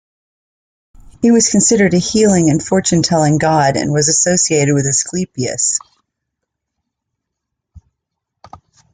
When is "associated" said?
4.09-4.73